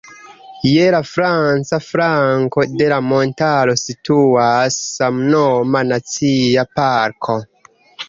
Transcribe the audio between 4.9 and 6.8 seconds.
samnoma Nacia